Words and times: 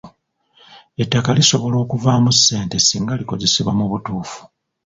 Ettaka 1.01 1.29
lisobola 1.39 1.75
okuvaamu 1.83 2.31
ssente 2.35 2.75
singa 2.79 3.13
likozesebwa 3.19 3.73
mu 3.79 3.85
butuufu. 3.91 4.41